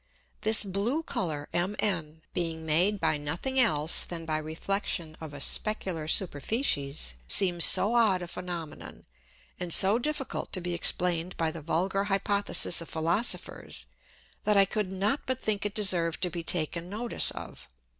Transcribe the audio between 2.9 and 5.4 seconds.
by nothing else than by Reflexion of a